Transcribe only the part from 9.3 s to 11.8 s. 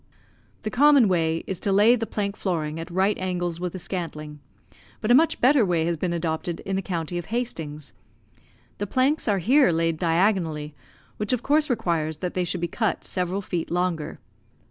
here laid diagonally, which of course